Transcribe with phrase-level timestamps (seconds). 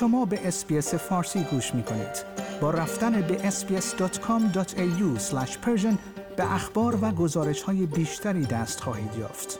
[0.00, 2.24] شما به SBS فارسی گوش می کنید.
[2.60, 5.18] با رفتن به sbs.com.au
[6.36, 9.58] به اخبار و گزارش های بیشتری دست خواهید یافت.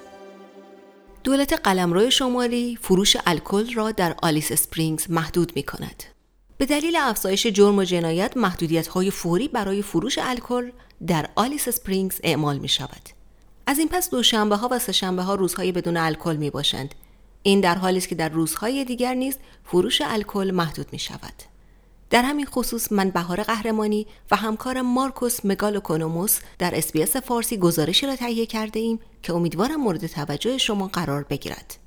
[1.25, 6.03] دولت قلمرو شمالی فروش الکل را در آلیس اسپرینگز محدود می کند.
[6.59, 10.71] به دلیل افزایش جرم و جنایت محدودیت های فوری برای فروش الکل
[11.07, 13.09] در آلیس اسپرینگز اعمال می شود.
[13.67, 16.95] از این پس دوشنبه ها و سهشنبه ها روزهای بدون الکل می باشند.
[17.49, 21.33] این در حالی است که در روزهای دیگر نیز فروش الکل محدود می شود.
[22.11, 28.17] در همین خصوص من بهار قهرمانی و همکار مارکوس مگالوکونوموس در SBS فارسی گزارشی را
[28.17, 31.79] تهیه کرده ایم که امیدوارم مورد توجه شما قرار بگیرد.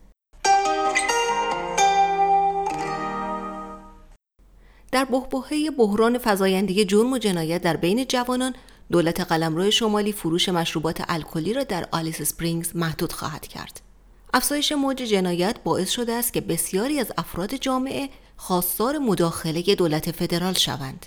[4.91, 8.55] در بحبوحه بحران فزایندگی جرم و جنایت در بین جوانان
[8.91, 13.90] دولت قلمرو شمالی فروش مشروبات الکلی را در آلیس اسپرینگز محدود خواهد کرد.
[14.33, 20.53] افزایش موج جنایت باعث شده است که بسیاری از افراد جامعه خواستار مداخله دولت فدرال
[20.53, 21.05] شوند.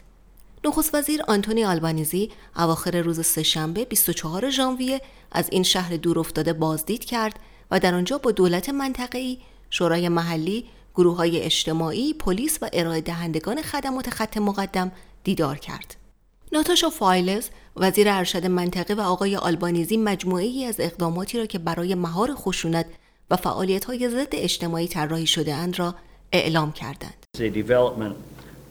[0.64, 5.00] نخست وزیر آنتونی آلبانیزی اواخر روز سهشنبه 24 ژانویه
[5.32, 7.38] از این شهر دورافتاده بازدید کرد
[7.70, 9.38] و در آنجا با دولت منطقه‌ای،
[9.70, 14.92] شورای محلی، گروه های اجتماعی، پلیس و ارائه دهندگان خدمات خط مقدم
[15.24, 15.96] دیدار کرد.
[16.52, 21.94] ناتاشا فایلز وزیر ارشد منطقه و آقای آلبانیزی مجموعه ای از اقداماتی را که برای
[21.94, 22.86] مهار خشونت
[23.30, 25.94] و فعالیت های ضد اجتماعی طراحی شده اند را
[26.32, 27.26] اعلام کردند.
[27.36, 28.14] The development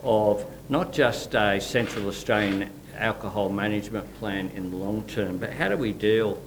[0.04, 0.38] of
[0.70, 2.70] not just a Central Australian
[3.10, 6.38] alcohol management plan in the long term, but how do we deal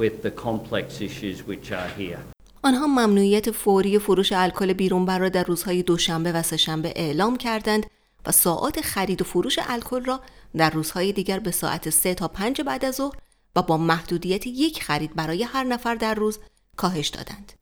[0.00, 2.18] with the complex issues which are here?
[2.62, 7.86] آنها ممنوعیت فوری فروش الکل بیرونبر را در روزهای دوشنبه و سهشنبه اعلام کردند
[8.26, 10.20] و ساعات خرید و فروش الکل را
[10.56, 13.16] در روزهای دیگر به ساعت 3 تا 5 بعد از ظهر
[13.56, 16.38] و با محدودیت یک خرید برای هر نفر در روز
[16.76, 17.52] کاهش دادند.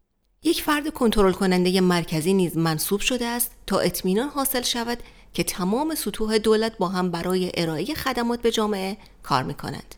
[0.43, 4.99] یک فرد کنترل کننده مرکزی نیز منصوب شده است تا اطمینان حاصل شود
[5.35, 9.95] که تمام سطوح دولت با هم برای ارائه خدمات به جامعه کار می کنند.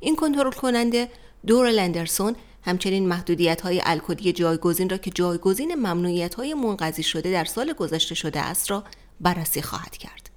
[0.00, 1.08] این کنترل کننده
[1.46, 7.44] دور لندرسون همچنین محدودیت های الکلی جایگزین را که جایگزین ممنوعیت های منقضی شده در
[7.44, 8.84] سال گذشته شده است را
[9.20, 10.31] بررسی خواهد کرد.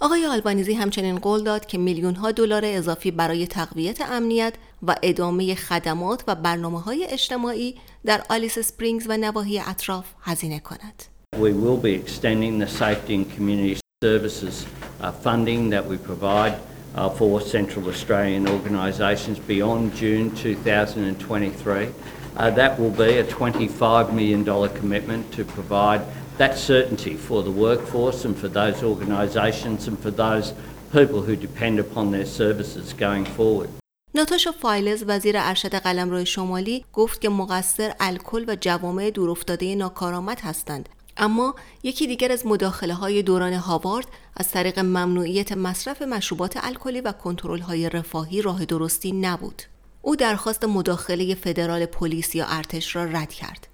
[0.00, 4.54] آقای آلبانیزی همچنین قول داد که میلیون ها دلار اضافی برای تقویت امنیت
[4.86, 7.74] و ادامه خدمات و برنامه های اجتماعی
[8.04, 11.02] در آلیس سپرینگز و نواحی اطراف هزینه کند.
[11.36, 14.54] We will be extending the safety and community services
[15.00, 21.88] uh, funding that we provide uh, for Central Australian organisations beyond June 2023.
[22.36, 24.44] Uh, that will be a $25 million
[24.80, 26.02] commitment to provide
[26.38, 30.46] that certainty for the workforce and for those organisations and for those
[30.92, 33.68] people who depend upon their services going forward.
[34.14, 40.88] ناتاشا فایلز وزیر ارشد قلمرو شمالی گفت که مقصر الکل و جوامع دورافتاده ناکارآمد هستند
[41.16, 47.12] اما یکی دیگر از مداخله های دوران هاوارد از طریق ممنوعیت مصرف مشروبات الکلی و
[47.12, 49.62] کنترل های رفاهی راه درستی نبود.
[50.02, 53.68] او درخواست مداخله فدرال پلیس یا ارتش را رد کرد.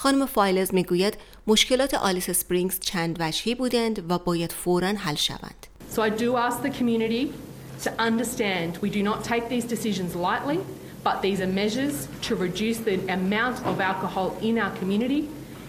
[0.00, 1.16] خانم فایلز میگوید
[1.46, 5.66] مشکلات آلیس سپرینگز چند وجهی بودند و باید فوراً حل شوند.
[5.94, 7.32] So I do ask the community
[7.84, 10.58] to understand we do not take these decisions lightly,
[11.04, 15.22] but these are measures to reduce the amount of alcohol in our community.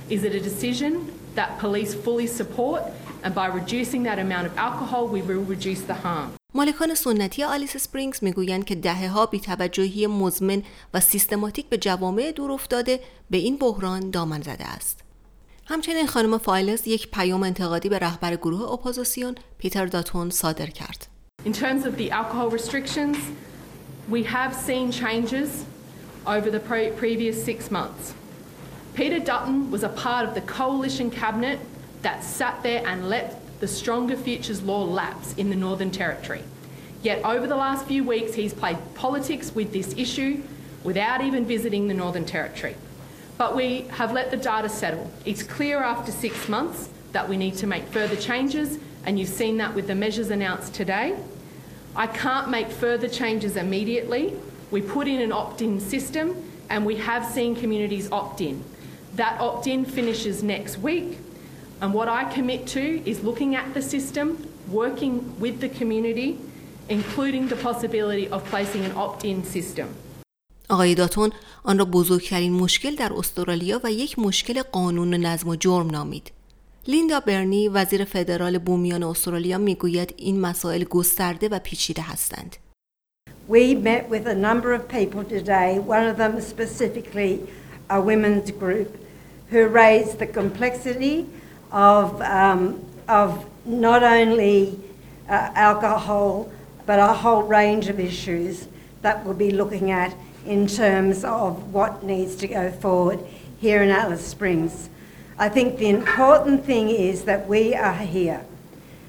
[0.09, 0.91] Is it a decision
[1.35, 2.81] that police fully support?
[3.23, 6.29] And by reducing that amount of alcohol, we will reduce the harm.
[6.54, 10.62] مالکان سنتی آلیس سپرینگز می‌گویند که دهه ها بیتوجهی مزمن
[10.94, 15.00] و سیستماتیک به جوامع دور افتاده به این بحران دامن زده است.
[15.66, 21.06] همچنین خانم فایلز یک پیام انتقادی به رهبر گروه اپوزیسیون پیتر داتون صادر کرد.
[21.46, 23.16] In terms of the alcohol restrictions,
[24.10, 25.48] we have seen changes
[26.26, 28.04] over the pre- previous six months.
[28.94, 31.58] Peter Dutton was a part of the coalition cabinet
[32.02, 36.42] that sat there and let the Stronger Futures law lapse in the Northern Territory.
[37.00, 40.42] Yet over the last few weeks, he's played politics with this issue
[40.82, 42.74] without even visiting the Northern Territory.
[43.38, 45.12] But we have let the data settle.
[45.24, 49.58] It's clear after six months that we need to make further changes, and you've seen
[49.58, 51.16] that with the measures announced today.
[51.94, 54.36] I can't make further changes immediately.
[54.72, 58.64] We put in an opt in system, and we have seen communities opt in.
[59.14, 61.16] That opt in finishes next week.
[61.82, 64.26] And what I commit to is looking at the system,
[64.80, 65.14] working
[65.44, 66.30] with the community,
[66.88, 69.86] including the possibility of placing an opt in system.
[70.70, 71.30] آقای داتون
[71.64, 76.32] آن را بزرگترین مشکل در استرالیا و یک مشکل قانون و نظم و جرم نامید.
[76.88, 82.56] لیندا برنی وزیر فدرال بومیان استرالیا می‌گوید این مسائل گسترده و پیچیده هستند.
[83.48, 87.40] We met with a number of people today, one of them specifically
[87.90, 88.90] a women's group,
[89.50, 91.26] who raised the complexity
[91.72, 94.78] of, um, of not only
[95.28, 96.52] uh, alcohol,
[96.86, 98.68] but a whole range of issues
[99.00, 100.14] that we'll be looking at
[100.46, 103.18] in terms of what needs to go forward
[103.60, 104.88] here in Alice Springs.
[105.38, 108.44] I think the important thing is that we are here.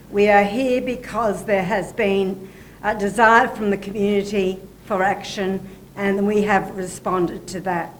[0.09, 2.49] We are here because there has been
[2.83, 7.93] a desire from the community for action and we have responded to that.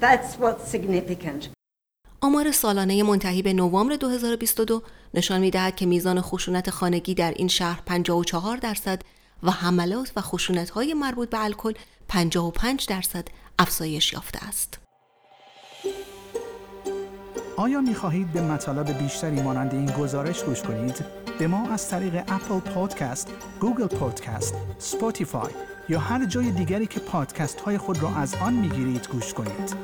[0.00, 1.48] That's what's significant.
[2.20, 4.82] آمار سالانه منتهی به نوامبر 2022
[5.14, 9.02] نشان می‌دهد که میزان خشونت خانگی در این شهر 54 درصد
[9.42, 11.72] و حملات و خشونت‌های مربوط به الکل
[12.08, 13.28] 55 درصد
[13.58, 14.78] افزایش یافته است.
[17.56, 21.04] آیا می خواهید به مطالب بیشتری مانند این گزارش گوش کنید؟
[21.38, 25.50] به ما از طریق اپل پادکست، Google Podcast، Spotify
[25.88, 29.74] یا هر جای دیگری که پادکست های خود را از آن می گیرید گوش کنید.